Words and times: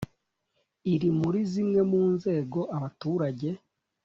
iri 0.93 1.09
muri 1.19 1.39
zimwe 1.51 1.79
mu 1.91 2.03
nzego 2.15 2.59
abaturage 2.75 3.49